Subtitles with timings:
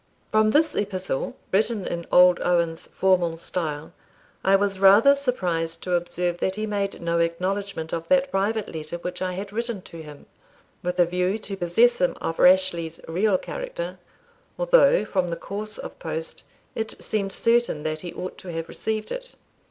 [0.31, 3.93] From this epistle, written in old Owen's formal style,
[4.43, 8.97] I was rather surprised to observe that he made no acknowledgment of that private letter
[8.97, 10.25] which I had written to him,
[10.81, 13.99] with a view to possess him of Rashleigh's real character,
[14.57, 19.11] although, from the course of post, it seemed certain that he ought to have received
[19.11, 19.35] it.